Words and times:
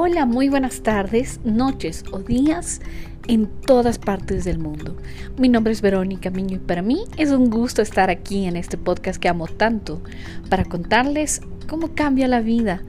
Hola, 0.00 0.26
muy 0.26 0.48
buenas 0.48 0.84
tardes, 0.84 1.40
noches 1.42 2.04
o 2.12 2.20
días 2.20 2.80
en 3.26 3.48
todas 3.48 3.98
partes 3.98 4.44
del 4.44 4.60
mundo. 4.60 4.96
Mi 5.36 5.48
nombre 5.48 5.72
es 5.72 5.82
Verónica 5.82 6.30
Miño 6.30 6.54
y 6.54 6.60
para 6.60 6.82
mí 6.82 7.02
es 7.16 7.32
un 7.32 7.50
gusto 7.50 7.82
estar 7.82 8.08
aquí 8.08 8.44
en 8.44 8.54
este 8.54 8.78
podcast 8.78 9.20
que 9.20 9.28
amo 9.28 9.48
tanto 9.48 10.00
para 10.48 10.64
contarles 10.64 11.40
cómo 11.66 11.96
cambia 11.96 12.28
la 12.28 12.40
vida 12.42 12.84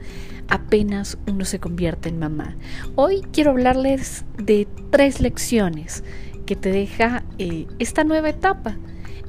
apenas 0.46 1.18
uno 1.26 1.44
se 1.44 1.58
convierte 1.58 2.08
en 2.10 2.20
mamá. 2.20 2.56
Hoy 2.94 3.22
quiero 3.32 3.50
hablarles 3.50 4.24
de 4.38 4.68
tres 4.90 5.20
lecciones 5.20 6.04
que 6.46 6.54
te 6.54 6.70
deja 6.70 7.24
eh, 7.38 7.66
esta 7.80 8.04
nueva 8.04 8.28
etapa. 8.28 8.76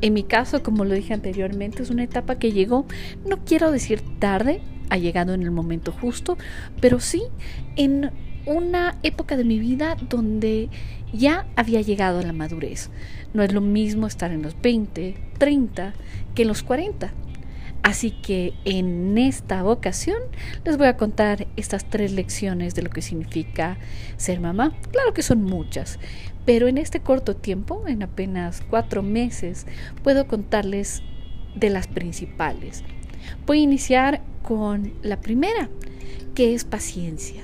En 0.02 0.13
mi 0.13 0.21
caso, 0.21 0.61
como 0.61 0.86
lo 0.86 0.93
dije 0.93 1.16
anteriormente, 1.16 1.82
es 1.82 1.89
una 1.89 2.04
etapa 2.04 2.38
que 2.38 2.52
llegó, 2.52 2.86
no 3.25 3.43
quiero 3.43 3.71
decir 3.71 4.04
tarde, 4.20 4.61
ha 4.91 4.97
llegado 4.97 5.33
en 5.33 5.41
el 5.41 5.51
momento 5.51 5.91
justo, 5.91 6.37
pero 6.81 6.99
sí 6.99 7.23
en 7.77 8.11
una 8.45 8.97
época 9.04 9.37
de 9.37 9.45
mi 9.45 9.57
vida 9.57 9.95
donde 10.09 10.69
ya 11.13 11.47
había 11.55 11.82
llegado 11.82 12.19
a 12.19 12.23
la 12.23 12.33
madurez. 12.33 12.89
No 13.33 13.41
es 13.41 13.54
lo 13.54 13.61
mismo 13.61 14.05
estar 14.05 14.32
en 14.32 14.41
los 14.41 14.59
20, 14.61 15.15
30 15.37 15.93
que 16.35 16.41
en 16.41 16.47
los 16.49 16.61
40. 16.61 17.13
Así 17.83 18.11
que 18.11 18.54
en 18.65 19.18
esta 19.18 19.63
ocasión 19.65 20.19
les 20.65 20.77
voy 20.77 20.87
a 20.87 20.97
contar 20.97 21.47
estas 21.55 21.89
tres 21.89 22.11
lecciones 22.11 22.75
de 22.75 22.83
lo 22.83 22.89
que 22.89 23.01
significa 23.01 23.77
ser 24.18 24.41
mamá. 24.41 24.77
Claro 24.91 25.13
que 25.13 25.23
son 25.23 25.43
muchas, 25.43 25.99
pero 26.46 26.68
en 26.68 26.77
este 26.77 26.99
corto 26.99 27.35
tiempo, 27.35 27.87
en 27.87 28.04
apenas 28.04 28.61
cuatro 28.69 29.01
meses, 29.01 29.65
puedo 30.04 30.27
contarles 30.27 31.01
de 31.55 31.69
las 31.69 31.87
principales. 31.87 32.83
Voy 33.45 33.59
a 33.59 33.64
iniciar 33.64 34.22
con 34.44 34.94
la 35.02 35.22
primera, 35.22 35.70
que 36.36 36.53
es 36.53 36.64
paciencia. 36.64 37.44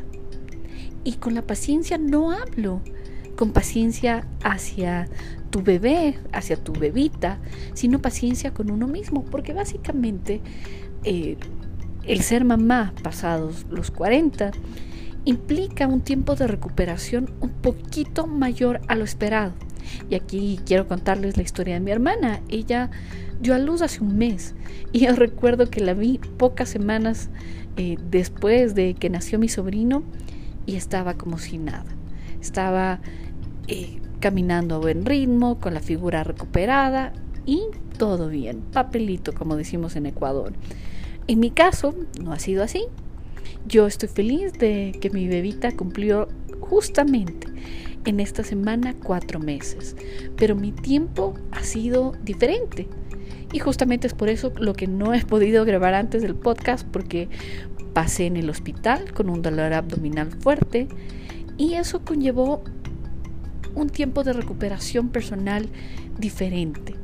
Y 1.03 1.13
con 1.13 1.35
la 1.35 1.41
paciencia 1.41 1.97
no 1.97 2.31
hablo 2.31 2.81
con 3.37 3.53
paciencia 3.53 4.27
hacia 4.43 5.07
tu 5.51 5.61
bebé, 5.61 6.19
hacia 6.33 6.57
tu 6.57 6.73
bebita, 6.73 7.37
sino 7.73 8.01
paciencia 8.01 8.53
con 8.53 8.71
uno 8.71 8.87
mismo, 8.87 9.23
porque 9.23 9.53
básicamente 9.53 10.41
eh, 11.03 11.37
el 12.03 12.21
ser 12.21 12.43
mamá 12.43 12.93
pasados 13.03 13.65
los 13.69 13.91
40 13.91 14.51
implica 15.23 15.87
un 15.87 16.01
tiempo 16.01 16.35
de 16.35 16.47
recuperación 16.47 17.31
un 17.39 17.49
poquito 17.49 18.27
mayor 18.27 18.81
a 18.87 18.95
lo 18.95 19.03
esperado. 19.03 19.53
Y 20.09 20.15
aquí 20.15 20.59
quiero 20.65 20.87
contarles 20.87 21.37
la 21.37 21.43
historia 21.43 21.75
de 21.75 21.79
mi 21.79 21.91
hermana. 21.91 22.41
Ella 22.49 22.89
dio 23.41 23.53
a 23.53 23.59
luz 23.59 23.81
hace 23.81 24.01
un 24.01 24.17
mes 24.17 24.55
y 24.91 24.99
yo 24.99 25.15
recuerdo 25.15 25.69
que 25.69 25.81
la 25.81 25.93
vi 25.93 26.19
pocas 26.37 26.69
semanas 26.69 27.29
eh, 27.77 27.97
después 28.09 28.75
de 28.75 28.93
que 28.95 29.09
nació 29.09 29.39
mi 29.39 29.49
sobrino 29.49 30.03
y 30.65 30.75
estaba 30.75 31.15
como 31.15 31.37
si 31.37 31.57
nada. 31.57 31.85
Estaba 32.41 32.99
eh, 33.67 33.99
caminando 34.19 34.75
a 34.75 34.79
buen 34.79 35.05
ritmo, 35.05 35.59
con 35.59 35.73
la 35.73 35.79
figura 35.79 36.23
recuperada 36.23 37.13
y 37.45 37.61
todo 37.97 38.29
bien, 38.29 38.61
papelito 38.73 39.33
como 39.33 39.55
decimos 39.55 39.95
en 39.95 40.05
Ecuador. 40.05 40.53
En 41.27 41.39
mi 41.39 41.51
caso 41.51 41.95
no 42.21 42.33
ha 42.33 42.39
sido 42.39 42.63
así. 42.63 42.85
Yo 43.67 43.85
estoy 43.85 44.09
feliz 44.09 44.53
de 44.53 44.97
que 45.01 45.09
mi 45.09 45.27
bebita 45.27 45.71
cumplió 45.73 46.29
justamente 46.59 47.47
en 48.07 48.21
esta 48.21 48.43
semana 48.43 48.95
cuatro 49.03 49.39
meses, 49.39 49.95
pero 50.37 50.55
mi 50.55 50.71
tiempo 50.71 51.33
ha 51.51 51.61
sido 51.63 52.13
diferente. 52.23 52.87
Y 53.51 53.59
justamente 53.59 54.07
es 54.07 54.13
por 54.13 54.29
eso 54.29 54.51
lo 54.57 54.73
que 54.73 54.87
no 54.87 55.13
he 55.13 55.23
podido 55.23 55.65
grabar 55.65 55.93
antes 55.93 56.21
del 56.21 56.33
podcast, 56.33 56.87
porque 56.87 57.27
pasé 57.93 58.25
en 58.25 58.37
el 58.37 58.49
hospital 58.49 59.13
con 59.13 59.29
un 59.29 59.41
dolor 59.41 59.73
abdominal 59.73 60.31
fuerte 60.31 60.87
y 61.57 61.73
eso 61.73 62.05
conllevó 62.05 62.63
un 63.75 63.89
tiempo 63.89 64.23
de 64.23 64.33
recuperación 64.33 65.09
personal 65.09 65.67
diferente. 66.17 66.95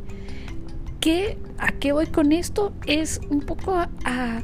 ¿Qué, 1.03 1.38
¿A 1.58 1.74
qué 1.74 1.91
voy 1.91 2.06
con 2.06 2.31
esto? 2.31 2.72
Es 2.88 3.19
un 3.30 3.41
poco 3.41 3.75
a 3.75 4.41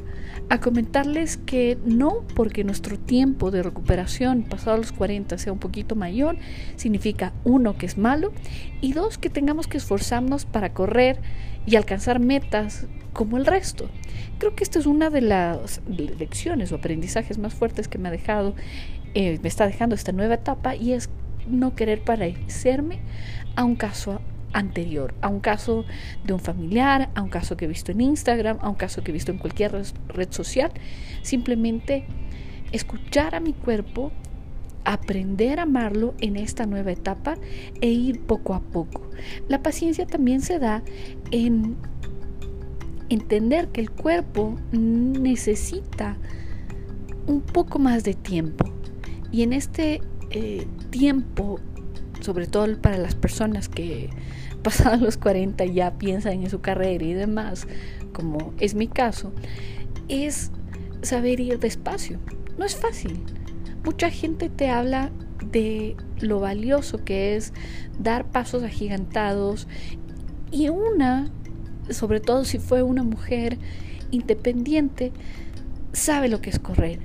comentarles 0.60 1.38
que 1.38 1.78
no 1.86 2.26
porque 2.36 2.64
nuestro 2.64 2.98
tiempo 2.98 3.50
de 3.50 3.62
recuperación 3.62 4.42
pasado 4.42 4.76
los 4.76 4.92
40 4.92 5.38
sea 5.38 5.54
un 5.54 5.58
poquito 5.58 5.96
mayor, 5.96 6.36
significa 6.76 7.32
uno 7.44 7.78
que 7.78 7.86
es 7.86 7.96
malo 7.96 8.34
y 8.82 8.92
dos 8.92 9.16
que 9.16 9.30
tengamos 9.30 9.68
que 9.68 9.78
esforzarnos 9.78 10.44
para 10.44 10.74
correr 10.74 11.18
y 11.64 11.76
alcanzar 11.76 12.20
metas 12.20 12.86
como 13.14 13.38
el 13.38 13.46
resto. 13.46 13.88
Creo 14.36 14.54
que 14.54 14.62
esta 14.62 14.78
es 14.78 14.84
una 14.84 15.08
de 15.08 15.22
las 15.22 15.80
lecciones 15.88 16.72
o 16.72 16.74
aprendizajes 16.74 17.38
más 17.38 17.54
fuertes 17.54 17.88
que 17.88 17.96
me 17.96 18.08
ha 18.08 18.12
dejado, 18.12 18.54
eh, 19.14 19.38
me 19.42 19.48
está 19.48 19.66
dejando 19.66 19.94
esta 19.94 20.12
nueva 20.12 20.34
etapa 20.34 20.76
y 20.76 20.92
es 20.92 21.08
no 21.48 21.74
querer 21.74 22.02
parecerme 22.02 22.98
a 23.56 23.64
un 23.64 23.76
caso 23.76 24.20
anterior, 24.52 25.14
a 25.20 25.28
un 25.28 25.40
caso 25.40 25.84
de 26.24 26.32
un 26.32 26.40
familiar, 26.40 27.10
a 27.14 27.22
un 27.22 27.28
caso 27.28 27.56
que 27.56 27.66
he 27.66 27.68
visto 27.68 27.92
en 27.92 28.00
Instagram, 28.00 28.58
a 28.60 28.68
un 28.68 28.74
caso 28.74 29.02
que 29.02 29.10
he 29.10 29.14
visto 29.14 29.32
en 29.32 29.38
cualquier 29.38 29.82
red 30.08 30.32
social. 30.32 30.72
Simplemente 31.22 32.04
escuchar 32.72 33.34
a 33.34 33.40
mi 33.40 33.52
cuerpo, 33.52 34.12
aprender 34.84 35.58
a 35.58 35.62
amarlo 35.62 36.14
en 36.20 36.36
esta 36.36 36.66
nueva 36.66 36.92
etapa 36.92 37.36
e 37.80 37.88
ir 37.88 38.20
poco 38.20 38.54
a 38.54 38.60
poco. 38.60 39.02
La 39.48 39.62
paciencia 39.62 40.06
también 40.06 40.40
se 40.40 40.58
da 40.58 40.82
en 41.30 41.76
entender 43.08 43.68
que 43.68 43.80
el 43.80 43.90
cuerpo 43.90 44.56
necesita 44.72 46.16
un 47.26 47.40
poco 47.40 47.78
más 47.78 48.04
de 48.04 48.14
tiempo 48.14 48.64
y 49.30 49.42
en 49.42 49.52
este 49.52 50.00
eh, 50.30 50.66
tiempo 50.90 51.60
sobre 52.20 52.46
todo 52.46 52.80
para 52.80 52.98
las 52.98 53.14
personas 53.14 53.68
que 53.68 54.10
pasados 54.62 55.00
los 55.00 55.16
40 55.16 55.64
ya 55.66 55.92
piensan 55.98 56.42
en 56.42 56.50
su 56.50 56.60
carrera 56.60 57.04
y 57.04 57.14
demás, 57.14 57.66
como 58.12 58.52
es 58.58 58.74
mi 58.74 58.88
caso, 58.88 59.32
es 60.08 60.50
saber 61.02 61.40
ir 61.40 61.58
despacio. 61.58 62.18
No 62.58 62.64
es 62.64 62.76
fácil. 62.76 63.22
Mucha 63.84 64.10
gente 64.10 64.50
te 64.50 64.68
habla 64.68 65.10
de 65.50 65.96
lo 66.20 66.40
valioso 66.40 67.02
que 67.02 67.36
es 67.36 67.54
dar 67.98 68.26
pasos 68.26 68.62
agigantados 68.62 69.66
y 70.50 70.68
una, 70.68 71.30
sobre 71.88 72.20
todo 72.20 72.44
si 72.44 72.58
fue 72.58 72.82
una 72.82 73.02
mujer 73.02 73.58
independiente, 74.10 75.12
sabe 75.92 76.28
lo 76.28 76.42
que 76.42 76.50
es 76.50 76.58
correr 76.58 76.98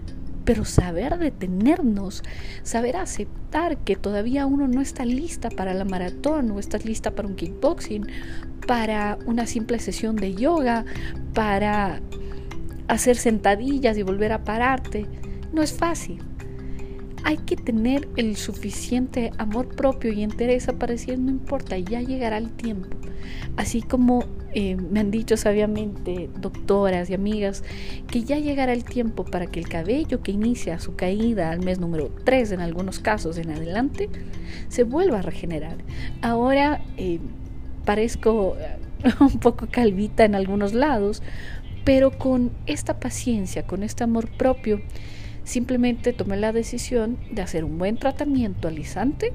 pero 0.45 0.63
saber 0.63 1.17
detenernos, 1.17 2.23
saber 2.63 2.95
aceptar 2.95 3.77
que 3.79 3.95
todavía 3.95 4.45
uno 4.45 4.67
no 4.67 4.81
está 4.81 5.03
lista 5.03 5.49
para 5.49 5.73
la 5.73 5.85
maratón 5.85 6.51
o 6.51 6.59
estás 6.59 6.85
lista 6.85 7.11
para 7.11 7.27
un 7.27 7.35
kickboxing, 7.35 8.07
para 8.67 9.17
una 9.25 9.47
simple 9.47 9.79
sesión 9.79 10.15
de 10.15 10.35
yoga, 10.35 10.85
para 11.33 11.99
hacer 12.87 13.17
sentadillas 13.17 13.97
y 13.97 14.03
volver 14.03 14.31
a 14.31 14.43
pararte, 14.43 15.05
no 15.51 15.61
es 15.61 15.73
fácil. 15.73 16.21
Hay 17.25 17.37
que 17.37 17.55
tener 17.55 18.07
el 18.17 18.37
suficiente 18.37 19.31
amor 19.39 19.67
propio 19.75 20.13
y 20.13 20.21
entereza 20.21 20.73
para 20.73 20.93
decir 20.93 21.17
no 21.17 21.31
importa, 21.31 21.77
ya 21.77 21.99
llegará 21.99 22.37
el 22.37 22.51
tiempo. 22.51 22.87
Así 23.57 23.81
como 23.81 24.23
eh, 24.53 24.75
me 24.75 24.99
han 24.99 25.09
dicho 25.09 25.35
sabiamente 25.35 26.29
doctoras 26.39 27.09
y 27.09 27.15
amigas 27.15 27.63
que 28.09 28.23
ya 28.23 28.37
llegará 28.37 28.73
el 28.73 28.83
tiempo 28.83 29.25
para 29.25 29.47
que 29.47 29.59
el 29.59 29.67
cabello 29.67 30.21
que 30.21 30.31
inicia 30.31 30.79
su 30.79 30.95
caída 30.95 31.49
al 31.49 31.61
mes 31.61 31.79
número 31.79 32.11
3 32.23 32.51
en 32.51 32.61
algunos 32.61 32.99
casos 32.99 33.37
en 33.37 33.49
adelante 33.49 34.07
se 34.67 34.83
vuelva 34.83 35.19
a 35.19 35.21
regenerar. 35.23 35.77
Ahora 36.21 36.83
eh, 36.97 37.19
parezco 37.85 38.55
un 39.19 39.39
poco 39.39 39.67
calvita 39.69 40.25
en 40.25 40.35
algunos 40.35 40.73
lados, 40.73 41.23
pero 41.83 42.11
con 42.11 42.51
esta 42.65 42.99
paciencia, 42.99 43.65
con 43.65 43.81
este 43.81 44.03
amor 44.03 44.29
propio, 44.29 44.79
Simplemente 45.45 46.11
tomé 46.11 46.37
la 46.37 46.51
decisión 46.51 47.17
de 47.31 47.43
hacer 47.43 47.63
un 47.63 47.77
buen 47.77 47.97
tratamiento 47.97 48.67
alisante 48.67 49.31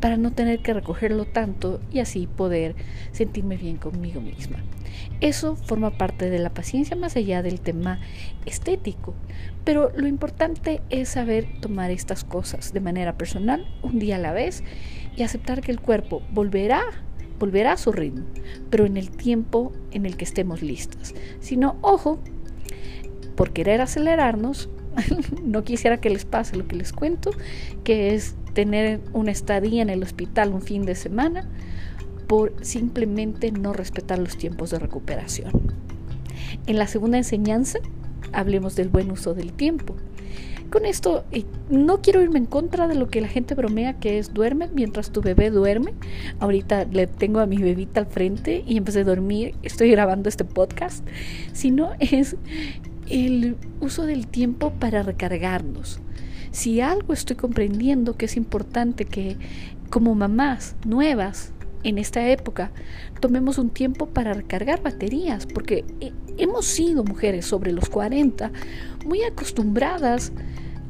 para 0.00 0.16
no 0.16 0.32
tener 0.32 0.60
que 0.60 0.72
recogerlo 0.72 1.26
tanto 1.26 1.80
y 1.92 1.98
así 1.98 2.28
poder 2.28 2.76
sentirme 3.10 3.56
bien 3.56 3.76
conmigo 3.76 4.20
misma. 4.20 4.58
Eso 5.20 5.56
forma 5.56 5.98
parte 5.98 6.30
de 6.30 6.38
la 6.38 6.54
paciencia 6.54 6.96
más 6.96 7.16
allá 7.16 7.42
del 7.42 7.60
tema 7.60 7.98
estético, 8.46 9.14
pero 9.64 9.90
lo 9.96 10.06
importante 10.06 10.80
es 10.90 11.08
saber 11.08 11.46
tomar 11.60 11.90
estas 11.90 12.22
cosas 12.22 12.72
de 12.72 12.80
manera 12.80 13.18
personal, 13.18 13.66
un 13.82 13.98
día 13.98 14.14
a 14.14 14.20
la 14.20 14.32
vez, 14.32 14.62
y 15.16 15.24
aceptar 15.24 15.60
que 15.60 15.72
el 15.72 15.80
cuerpo 15.80 16.22
volverá 16.30 16.82
volverá 17.38 17.72
a 17.72 17.76
su 17.76 17.92
ritmo, 17.92 18.24
pero 18.70 18.84
en 18.84 18.96
el 18.96 19.10
tiempo 19.10 19.72
en 19.92 20.06
el 20.06 20.16
que 20.16 20.24
estemos 20.24 20.62
listas. 20.62 21.14
Si 21.40 21.56
no, 21.56 21.76
ojo, 21.82 22.18
por 23.36 23.52
querer 23.52 23.80
acelerarnos, 23.80 24.68
no 25.42 25.64
quisiera 25.64 26.00
que 26.00 26.10
les 26.10 26.24
pase 26.24 26.56
lo 26.56 26.66
que 26.66 26.76
les 26.76 26.92
cuento, 26.92 27.30
que 27.84 28.14
es 28.14 28.34
tener 28.54 29.00
una 29.12 29.30
estadía 29.30 29.82
en 29.82 29.90
el 29.90 30.02
hospital 30.02 30.52
un 30.52 30.62
fin 30.62 30.84
de 30.84 30.94
semana 30.94 31.48
por 32.26 32.52
simplemente 32.60 33.50
no 33.52 33.72
respetar 33.72 34.18
los 34.18 34.36
tiempos 34.36 34.70
de 34.70 34.78
recuperación. 34.78 35.52
En 36.66 36.78
la 36.78 36.86
segunda 36.86 37.18
enseñanza 37.18 37.78
hablemos 38.32 38.76
del 38.76 38.88
buen 38.88 39.10
uso 39.10 39.34
del 39.34 39.52
tiempo. 39.52 39.96
Con 40.70 40.84
esto, 40.84 41.24
no 41.70 42.02
quiero 42.02 42.20
irme 42.20 42.38
en 42.38 42.44
contra 42.44 42.88
de 42.88 42.94
lo 42.94 43.08
que 43.08 43.22
la 43.22 43.28
gente 43.28 43.54
bromea 43.54 43.94
que 43.94 44.18
es 44.18 44.34
duerme 44.34 44.68
mientras 44.74 45.10
tu 45.10 45.22
bebé 45.22 45.48
duerme. 45.48 45.94
Ahorita 46.40 46.84
le 46.84 47.06
tengo 47.06 47.40
a 47.40 47.46
mi 47.46 47.56
bebita 47.56 48.00
al 48.00 48.06
frente 48.06 48.62
y 48.66 48.76
empecé 48.76 49.00
a 49.00 49.04
dormir, 49.04 49.54
estoy 49.62 49.90
grabando 49.90 50.28
este 50.28 50.44
podcast, 50.44 51.06
sino 51.54 51.92
es 52.00 52.36
el 53.10 53.56
uso 53.80 54.06
del 54.06 54.26
tiempo 54.26 54.72
para 54.72 55.02
recargarnos. 55.02 56.00
Si 56.50 56.80
algo 56.80 57.12
estoy 57.12 57.36
comprendiendo 57.36 58.16
que 58.16 58.26
es 58.26 58.36
importante 58.36 59.04
que 59.04 59.36
como 59.90 60.14
mamás 60.14 60.76
nuevas 60.84 61.52
en 61.84 61.98
esta 61.98 62.28
época 62.28 62.70
tomemos 63.20 63.58
un 63.58 63.70
tiempo 63.70 64.06
para 64.06 64.34
recargar 64.34 64.82
baterías, 64.82 65.46
porque 65.46 65.84
hemos 66.36 66.66
sido 66.66 67.04
mujeres 67.04 67.46
sobre 67.46 67.72
los 67.72 67.88
40 67.88 68.50
muy 69.06 69.22
acostumbradas 69.22 70.32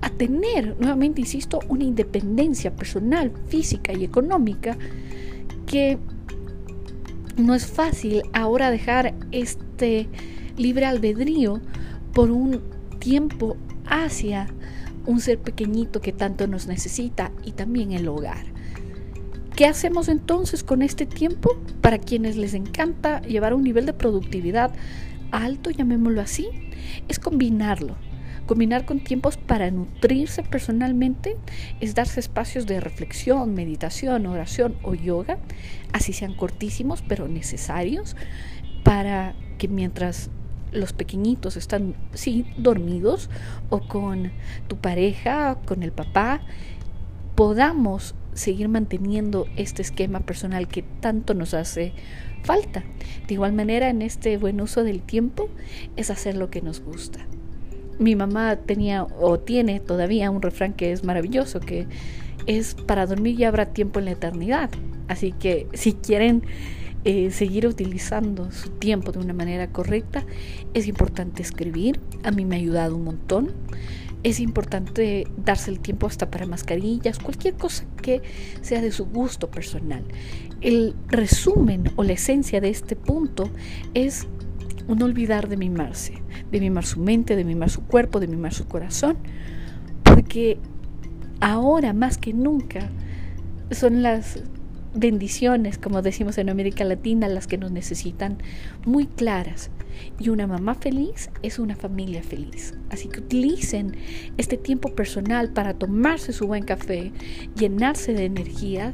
a 0.00 0.10
tener, 0.10 0.76
nuevamente 0.78 1.20
insisto, 1.20 1.60
una 1.68 1.84
independencia 1.84 2.74
personal, 2.74 3.32
física 3.48 3.92
y 3.92 4.04
económica 4.04 4.76
que 5.66 5.98
no 7.36 7.54
es 7.54 7.66
fácil 7.66 8.22
ahora 8.32 8.70
dejar 8.70 9.14
este 9.32 10.08
libre 10.56 10.86
albedrío 10.86 11.60
por 12.18 12.32
un 12.32 12.62
tiempo 12.98 13.56
hacia 13.86 14.48
un 15.06 15.20
ser 15.20 15.38
pequeñito 15.38 16.00
que 16.00 16.12
tanto 16.12 16.48
nos 16.48 16.66
necesita 16.66 17.30
y 17.44 17.52
también 17.52 17.92
el 17.92 18.08
hogar. 18.08 18.44
¿Qué 19.54 19.66
hacemos 19.66 20.08
entonces 20.08 20.64
con 20.64 20.82
este 20.82 21.06
tiempo? 21.06 21.56
Para 21.80 21.98
quienes 21.98 22.36
les 22.36 22.54
encanta 22.54 23.22
llevar 23.22 23.54
un 23.54 23.62
nivel 23.62 23.86
de 23.86 23.92
productividad 23.92 24.72
alto, 25.30 25.70
llamémoslo 25.70 26.20
así, 26.20 26.48
es 27.06 27.20
combinarlo. 27.20 27.94
Combinar 28.46 28.84
con 28.84 28.98
tiempos 28.98 29.36
para 29.36 29.70
nutrirse 29.70 30.42
personalmente 30.42 31.36
es 31.78 31.94
darse 31.94 32.18
espacios 32.18 32.66
de 32.66 32.80
reflexión, 32.80 33.54
meditación, 33.54 34.26
oración 34.26 34.74
o 34.82 34.96
yoga, 34.96 35.38
así 35.92 36.12
sean 36.12 36.34
cortísimos 36.34 37.00
pero 37.00 37.28
necesarios, 37.28 38.16
para 38.82 39.36
que 39.58 39.68
mientras 39.68 40.30
los 40.72 40.92
pequeñitos 40.92 41.56
están, 41.56 41.94
sí, 42.14 42.46
dormidos 42.56 43.30
o 43.70 43.80
con 43.80 44.32
tu 44.66 44.76
pareja, 44.76 45.58
con 45.64 45.82
el 45.82 45.92
papá, 45.92 46.40
podamos 47.34 48.14
seguir 48.34 48.68
manteniendo 48.68 49.46
este 49.56 49.82
esquema 49.82 50.20
personal 50.20 50.68
que 50.68 50.82
tanto 50.82 51.34
nos 51.34 51.54
hace 51.54 51.92
falta. 52.42 52.84
De 53.26 53.34
igual 53.34 53.52
manera, 53.52 53.90
en 53.90 54.02
este 54.02 54.36
buen 54.38 54.60
uso 54.60 54.84
del 54.84 55.02
tiempo 55.02 55.48
es 55.96 56.10
hacer 56.10 56.36
lo 56.36 56.50
que 56.50 56.62
nos 56.62 56.80
gusta. 56.80 57.26
Mi 57.98 58.14
mamá 58.14 58.56
tenía 58.56 59.04
o 59.04 59.38
tiene 59.40 59.80
todavía 59.80 60.30
un 60.30 60.40
refrán 60.40 60.72
que 60.72 60.92
es 60.92 61.02
maravilloso, 61.02 61.58
que 61.60 61.86
es 62.46 62.74
para 62.74 63.06
dormir 63.06 63.36
ya 63.36 63.48
habrá 63.48 63.66
tiempo 63.66 63.98
en 63.98 64.06
la 64.06 64.12
eternidad. 64.12 64.70
Así 65.08 65.32
que 65.32 65.66
si 65.74 65.94
quieren 65.94 66.42
eh, 67.04 67.30
seguir 67.30 67.66
utilizando 67.66 68.50
su 68.50 68.70
tiempo 68.70 69.12
de 69.12 69.20
una 69.20 69.32
manera 69.32 69.70
correcta, 69.70 70.24
es 70.74 70.88
importante 70.88 71.42
escribir. 71.42 72.00
A 72.24 72.30
mí 72.30 72.44
me 72.44 72.56
ha 72.56 72.58
ayudado 72.58 72.96
un 72.96 73.04
montón. 73.04 73.52
Es 74.24 74.40
importante 74.40 75.28
darse 75.36 75.70
el 75.70 75.78
tiempo 75.78 76.08
hasta 76.08 76.30
para 76.30 76.44
mascarillas, 76.44 77.20
cualquier 77.20 77.54
cosa 77.54 77.84
que 78.02 78.22
sea 78.62 78.80
de 78.82 78.90
su 78.90 79.06
gusto 79.06 79.48
personal. 79.50 80.04
El 80.60 80.96
resumen 81.06 81.84
o 81.94 82.02
la 82.02 82.14
esencia 82.14 82.60
de 82.60 82.68
este 82.68 82.96
punto 82.96 83.48
es 83.94 84.26
no 84.88 85.04
olvidar 85.04 85.48
de 85.48 85.56
mimarse, 85.56 86.14
de 86.50 86.60
mimar 86.60 86.84
su 86.84 87.00
mente, 87.00 87.36
de 87.36 87.44
mimar 87.44 87.70
su 87.70 87.82
cuerpo, 87.82 88.20
de 88.20 88.26
mimar 88.26 88.54
su 88.54 88.66
corazón, 88.66 89.18
porque 90.02 90.58
ahora 91.40 91.92
más 91.92 92.18
que 92.18 92.32
nunca 92.32 92.90
son 93.70 94.02
las 94.02 94.42
bendiciones, 94.98 95.78
como 95.78 96.02
decimos 96.02 96.38
en 96.38 96.48
América 96.48 96.84
Latina, 96.84 97.28
las 97.28 97.46
que 97.46 97.58
nos 97.58 97.70
necesitan 97.70 98.38
muy 98.84 99.06
claras. 99.06 99.70
Y 100.20 100.28
una 100.28 100.46
mamá 100.46 100.74
feliz 100.74 101.30
es 101.42 101.58
una 101.58 101.74
familia 101.74 102.22
feliz. 102.22 102.74
Así 102.90 103.08
que 103.08 103.20
utilicen 103.20 103.96
este 104.36 104.56
tiempo 104.56 104.94
personal 104.94 105.52
para 105.52 105.74
tomarse 105.74 106.32
su 106.32 106.46
buen 106.46 106.64
café, 106.64 107.12
llenarse 107.56 108.12
de 108.12 108.24
energía, 108.24 108.92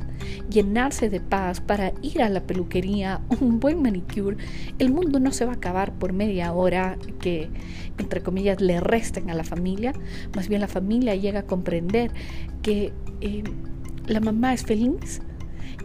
llenarse 0.49 1.11
de 1.11 1.21
paz, 1.21 1.61
para 1.61 1.93
ir 2.01 2.23
a 2.23 2.29
la 2.29 2.47
peluquería, 2.47 3.21
un 3.41 3.61
buen 3.61 3.83
manicure. 3.83 4.37
El 4.79 4.93
mundo 4.93 5.21
no 5.21 5.33
se 5.33 5.45
va 5.45 5.53
a 5.53 5.57
acabar 5.57 5.93
por 5.99 6.13
media 6.13 6.53
hora 6.53 6.99
que, 7.21 7.51
entre 7.99 8.23
comillas, 8.23 8.61
le 8.61 8.81
resten 8.81 9.31
a 9.31 9.35
la 9.35 9.45
familia. 9.45 9.93
Más 10.35 10.49
bien 10.49 10.61
la 10.61 10.69
familia 10.69 11.15
llega 11.15 11.41
a 11.41 11.47
comprender 11.47 12.13
que 12.63 12.93
eh, 13.21 13.45
la 14.07 14.21
mamá 14.21 14.55
es 14.55 14.65
feliz 14.65 15.21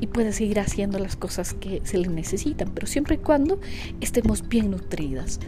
y 0.01 0.07
puede 0.07 0.33
seguir 0.33 0.59
haciendo 0.59 0.99
las 0.99 1.15
cosas 1.15 1.53
que 1.53 1.81
se 1.83 1.97
le 1.97 2.07
necesitan, 2.07 2.71
pero 2.73 2.87
siempre 2.87 3.15
y 3.15 3.19
cuando 3.19 3.59
estemos 4.01 4.47
bien 4.47 4.71
nutridas. 4.71 5.39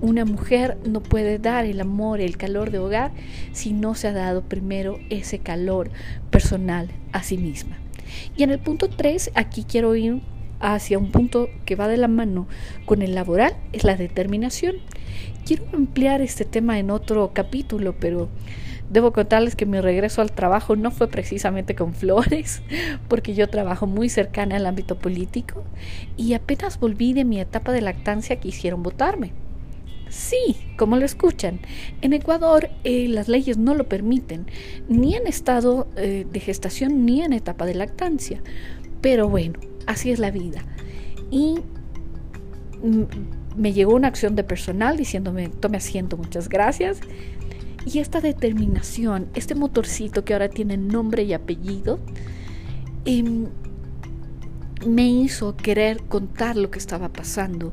Una 0.00 0.24
mujer 0.24 0.78
no 0.86 1.02
puede 1.02 1.38
dar 1.38 1.64
el 1.64 1.80
amor, 1.80 2.20
el 2.20 2.36
calor 2.36 2.70
de 2.70 2.78
hogar 2.78 3.12
si 3.52 3.72
no 3.72 3.94
se 3.94 4.08
ha 4.08 4.12
dado 4.12 4.42
primero 4.42 4.98
ese 5.10 5.38
calor 5.38 5.90
personal 6.30 6.90
a 7.12 7.22
sí 7.22 7.38
misma. 7.38 7.78
Y 8.36 8.42
en 8.42 8.50
el 8.50 8.58
punto 8.58 8.88
3, 8.88 9.32
aquí 9.34 9.64
quiero 9.64 9.94
ir 9.94 10.20
hacia 10.60 10.98
un 10.98 11.10
punto 11.10 11.48
que 11.64 11.76
va 11.76 11.88
de 11.88 11.96
la 11.96 12.08
mano 12.08 12.48
con 12.84 13.02
el 13.02 13.14
laboral, 13.14 13.54
es 13.72 13.84
la 13.84 13.96
determinación. 13.96 14.76
Quiero 15.44 15.64
ampliar 15.72 16.20
este 16.20 16.44
tema 16.44 16.78
en 16.78 16.90
otro 16.90 17.32
capítulo, 17.32 17.94
pero 17.98 18.28
Debo 18.90 19.12
contarles 19.12 19.54
que 19.54 19.66
mi 19.66 19.80
regreso 19.80 20.22
al 20.22 20.32
trabajo 20.32 20.74
no 20.76 20.90
fue 20.90 21.08
precisamente 21.08 21.74
con 21.74 21.94
flores, 21.94 22.62
porque 23.08 23.34
yo 23.34 23.48
trabajo 23.48 23.86
muy 23.86 24.08
cercana 24.08 24.56
al 24.56 24.66
ámbito 24.66 24.98
político 24.98 25.64
y 26.16 26.34
apenas 26.34 26.80
volví 26.80 27.12
de 27.12 27.24
mi 27.24 27.40
etapa 27.40 27.72
de 27.72 27.82
lactancia 27.82 28.36
quisieron 28.36 28.82
votarme. 28.82 29.32
Sí, 30.08 30.56
como 30.78 30.96
lo 30.96 31.04
escuchan, 31.04 31.60
en 32.00 32.14
Ecuador 32.14 32.70
eh, 32.84 33.08
las 33.08 33.28
leyes 33.28 33.58
no 33.58 33.74
lo 33.74 33.88
permiten, 33.88 34.46
ni 34.88 35.14
en 35.14 35.26
estado 35.26 35.86
eh, 35.96 36.26
de 36.30 36.40
gestación 36.40 37.04
ni 37.04 37.20
en 37.20 37.34
etapa 37.34 37.66
de 37.66 37.74
lactancia. 37.74 38.40
Pero 39.02 39.28
bueno, 39.28 39.58
así 39.86 40.10
es 40.10 40.18
la 40.18 40.30
vida. 40.30 40.64
Y 41.30 41.56
me 43.56 43.72
llegó 43.72 43.94
una 43.94 44.08
acción 44.08 44.34
de 44.34 44.44
personal 44.44 44.96
diciéndome, 44.96 45.48
tome 45.48 45.76
asiento, 45.76 46.16
muchas 46.16 46.48
gracias. 46.48 47.00
Y 47.86 48.00
esta 48.00 48.20
determinación, 48.20 49.28
este 49.34 49.54
motorcito 49.54 50.24
que 50.24 50.32
ahora 50.32 50.48
tiene 50.48 50.76
nombre 50.76 51.22
y 51.22 51.32
apellido, 51.32 51.98
em, 53.04 53.46
me 54.86 55.08
hizo 55.08 55.56
querer 55.56 56.02
contar 56.04 56.56
lo 56.56 56.70
que 56.70 56.78
estaba 56.78 57.12
pasando 57.12 57.72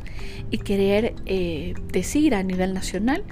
y 0.50 0.60
querer 0.60 1.16
eh, 1.26 1.74
decir 1.92 2.34
a 2.34 2.44
nivel 2.44 2.74
nacional 2.74 3.24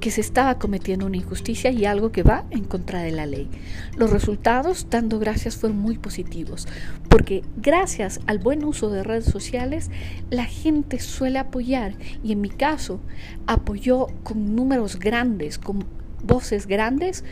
que 0.00 0.10
se 0.10 0.20
estaba 0.20 0.58
cometiendo 0.58 1.06
una 1.06 1.16
injusticia 1.16 1.70
y 1.70 1.84
algo 1.84 2.12
que 2.12 2.22
va 2.22 2.44
en 2.50 2.64
contra 2.64 3.02
de 3.02 3.12
la 3.12 3.26
ley. 3.26 3.48
Los 3.96 4.10
resultados, 4.10 4.86
dando 4.90 5.18
gracias, 5.18 5.56
fueron 5.56 5.78
muy 5.78 5.98
positivos, 5.98 6.68
porque 7.08 7.42
gracias 7.56 8.20
al 8.26 8.38
buen 8.38 8.64
uso 8.64 8.90
de 8.90 9.02
redes 9.02 9.24
sociales, 9.24 9.90
la 10.30 10.44
gente 10.44 11.00
suele 11.00 11.38
apoyar 11.38 11.94
y 12.22 12.32
en 12.32 12.40
mi 12.40 12.50
caso 12.50 13.00
apoyó 13.46 14.06
con 14.22 14.54
números 14.54 14.98
grandes, 14.98 15.58
con 15.58 15.84
voces 16.22 16.66
grandes 16.66 17.24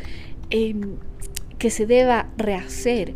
em, 0.51 0.97
que 1.59 1.71
se 1.71 1.87
deba 1.87 2.29
rehacer 2.37 3.15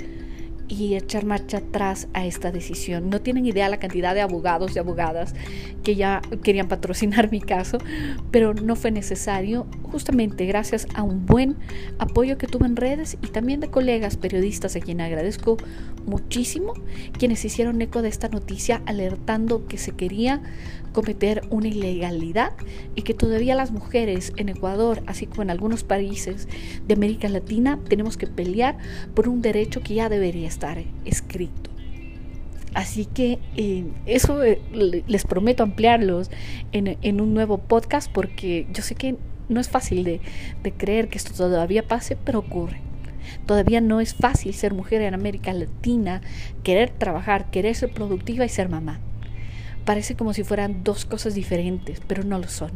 y 0.70 0.94
echar 0.94 1.24
marcha 1.24 1.58
atrás 1.58 2.06
a 2.14 2.24
esta 2.24 2.52
decisión. 2.52 3.10
No 3.10 3.20
tienen 3.20 3.44
idea 3.44 3.68
la 3.68 3.80
cantidad 3.80 4.14
de 4.14 4.20
abogados 4.20 4.76
y 4.76 4.78
abogadas 4.78 5.34
que 5.82 5.96
ya 5.96 6.22
querían 6.44 6.68
patrocinar 6.68 7.30
mi 7.30 7.40
caso, 7.40 7.78
pero 8.30 8.54
no 8.54 8.76
fue 8.76 8.92
necesario, 8.92 9.66
justamente 9.82 10.46
gracias 10.46 10.86
a 10.94 11.02
un 11.02 11.26
buen 11.26 11.56
apoyo 11.98 12.38
que 12.38 12.46
tuve 12.46 12.66
en 12.66 12.76
redes 12.76 13.18
y 13.20 13.28
también 13.28 13.60
de 13.60 13.68
colegas 13.68 14.16
periodistas 14.16 14.76
a 14.76 14.80
quien 14.80 15.00
agradezco 15.00 15.56
muchísimo, 16.06 16.74
quienes 17.18 17.44
hicieron 17.44 17.80
eco 17.82 18.02
de 18.02 18.08
esta 18.08 18.28
noticia 18.28 18.82
alertando 18.86 19.66
que 19.66 19.78
se 19.78 19.92
quería 19.92 20.42
cometer 20.92 21.42
una 21.50 21.68
ilegalidad 21.68 22.52
y 22.94 23.02
que 23.02 23.14
todavía 23.14 23.54
las 23.54 23.70
mujeres 23.70 24.32
en 24.36 24.48
Ecuador, 24.48 25.02
así 25.06 25.26
como 25.26 25.42
en 25.42 25.50
algunos 25.50 25.84
países 25.84 26.48
de 26.86 26.94
América 26.94 27.28
Latina, 27.28 27.78
tenemos 27.88 28.16
que 28.16 28.26
pelear 28.26 28.78
por 29.14 29.28
un 29.28 29.42
derecho 29.42 29.82
que 29.82 29.94
ya 29.94 30.08
debería 30.08 30.48
estar 30.48 30.82
escrito. 31.04 31.70
Así 32.74 33.04
que 33.04 33.38
eh, 33.56 33.84
eso 34.06 34.44
eh, 34.44 34.60
les 34.72 35.24
prometo 35.24 35.62
ampliarlos 35.62 36.30
en, 36.72 37.20
un 37.20 37.34
nuevo 37.34 37.58
podcast 37.58 38.10
porque 38.12 38.68
yo 38.72 38.82
sé 38.82 38.94
que 38.94 39.16
no 39.48 39.60
es 39.60 39.68
fácil 39.68 40.04
de, 40.04 40.20
de 40.62 40.72
creer 40.72 41.08
que 41.08 41.18
esto 41.18 41.32
todavía 41.34 41.86
pase, 41.86 42.16
pero 42.16 42.38
ocurre. 42.38 42.89
Todavía 43.46 43.80
no 43.80 44.00
es 44.00 44.14
fácil 44.14 44.54
ser 44.54 44.74
mujer 44.74 45.02
en 45.02 45.14
América 45.14 45.52
Latina, 45.52 46.20
querer 46.62 46.90
trabajar, 46.90 47.50
querer 47.50 47.74
ser 47.74 47.92
productiva 47.92 48.44
y 48.44 48.48
ser 48.48 48.68
mamá. 48.68 49.00
Parece 49.84 50.14
como 50.14 50.34
si 50.34 50.44
fueran 50.44 50.84
dos 50.84 51.04
cosas 51.04 51.34
diferentes, 51.34 52.00
pero 52.06 52.22
no 52.22 52.38
lo 52.38 52.48
son. 52.48 52.70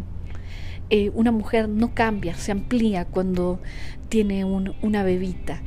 Eh, 0.91 1.11
una 1.15 1.33
mujer 1.33 1.69
no 1.69 1.95
cambia, 1.95 2.35
se 2.35 2.53
amplía 2.53 3.05
cuando 3.05 3.61
tiene 4.09 4.45
una 4.45 5.03
bebita 5.03 5.61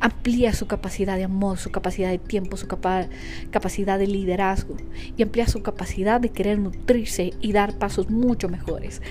amplía 0.00 0.52
su 0.52 0.66
capacidad 0.66 1.16
de 1.16 1.24
amor, 1.24 1.58
su 1.58 1.70
capacidad 1.70 2.10
de 2.10 2.18
tiempo, 2.18 2.56
su 2.56 2.66
capacidad 2.68 3.98
de 3.98 4.06
liderazgo 4.06 4.76
y 5.16 5.22
amplía 5.22 5.46
su 5.46 5.62
capacidad 5.62 6.20
de 6.20 6.30
querer 6.30 6.58
nutrirse 6.58 7.32
y 7.40 7.52
dar 7.52 7.78
pasos 7.78 8.10
mucho 8.10 8.48
mejores. 8.48 9.02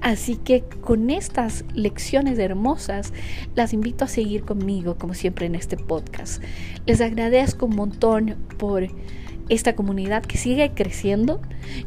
Así 0.00 0.36
que 0.36 0.62
con 0.80 1.10
estas 1.10 1.64
lecciones 1.74 2.38
hermosas 2.38 3.12
las 3.54 3.72
invito 3.72 4.04
a 4.04 4.08
seguir 4.08 4.44
conmigo 4.44 4.96
como 4.96 5.14
siempre 5.14 5.46
en 5.46 5.54
este 5.54 5.76
podcast. 5.76 6.42
Les 6.86 7.00
agradezco 7.00 7.66
un 7.66 7.76
montón 7.76 8.36
por 8.58 8.88
esta 9.48 9.76
comunidad 9.76 10.24
que 10.24 10.38
sigue 10.38 10.72
creciendo. 10.74 11.40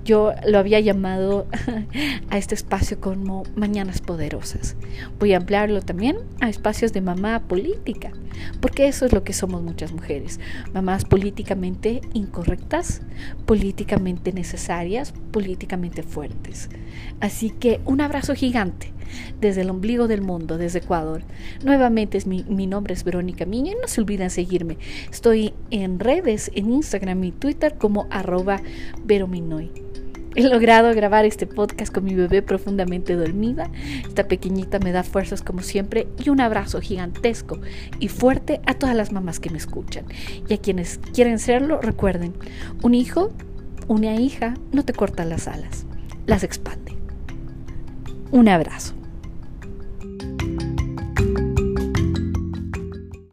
Yo 0.05 0.33
lo 0.47 0.59
había 0.59 0.79
llamado 0.79 1.47
a 2.29 2.37
este 2.37 2.55
espacio 2.55 2.99
como 2.99 3.43
Mañanas 3.55 4.01
Poderosas. 4.01 4.75
Voy 5.19 5.33
a 5.33 5.37
ampliarlo 5.37 5.81
también 5.81 6.17
a 6.39 6.49
espacios 6.49 6.93
de 6.93 7.01
mamá 7.01 7.41
política, 7.47 8.11
porque 8.61 8.87
eso 8.87 9.05
es 9.05 9.13
lo 9.13 9.23
que 9.23 9.33
somos 9.33 9.61
muchas 9.61 9.91
mujeres. 9.91 10.39
Mamás 10.73 11.05
políticamente 11.05 12.01
incorrectas, 12.13 13.01
políticamente 13.45 14.31
necesarias, 14.31 15.13
políticamente 15.31 16.03
fuertes. 16.03 16.69
Así 17.19 17.49
que 17.49 17.81
un 17.85 18.01
abrazo 18.01 18.35
gigante 18.35 18.93
desde 19.39 19.61
el 19.61 19.69
ombligo 19.69 20.07
del 20.07 20.21
mundo, 20.21 20.57
desde 20.57 20.79
Ecuador. 20.79 21.23
Nuevamente 21.63 22.19
mi, 22.25 22.67
nombre 22.67 22.93
es 22.93 23.03
Verónica 23.03 23.45
Miño 23.45 23.71
y 23.71 23.81
no 23.81 23.87
se 23.87 24.01
olviden 24.01 24.29
seguirme. 24.29 24.77
Estoy 25.11 25.53
en 25.71 25.99
redes, 25.99 26.51
en 26.55 26.71
Instagram 26.71 27.23
y 27.23 27.31
Twitter 27.31 27.75
como 27.77 28.07
arroba 28.09 28.61
verominoy. 29.03 29.88
He 30.39 30.43
logrado 30.43 30.95
grabar 30.95 31.25
este 31.25 31.45
podcast 31.45 31.93
con 31.93 32.05
mi 32.05 32.15
bebé 32.15 32.41
profundamente 32.41 33.17
dormida. 33.17 33.69
Esta 34.07 34.29
pequeñita 34.29 34.79
me 34.79 34.93
da 34.93 35.03
fuerzas 35.03 35.41
como 35.41 35.61
siempre 35.61 36.07
y 36.17 36.29
un 36.29 36.39
abrazo 36.39 36.79
gigantesco 36.79 37.59
y 37.99 38.07
fuerte 38.07 38.61
a 38.65 38.75
todas 38.75 38.95
las 38.95 39.11
mamás 39.11 39.41
que 39.41 39.49
me 39.49 39.57
escuchan. 39.57 40.05
Y 40.47 40.53
a 40.53 40.57
quienes 40.57 41.01
quieren 41.13 41.39
serlo, 41.39 41.81
recuerden, 41.81 42.35
un 42.83 42.93
hijo, 42.93 43.33
una 43.89 44.15
hija 44.15 44.53
no 44.71 44.85
te 44.85 44.93
corta 44.93 45.25
las 45.25 45.49
alas, 45.49 45.85
las 46.25 46.45
expande. 46.45 46.95
Un 48.31 48.47
abrazo. 48.47 48.98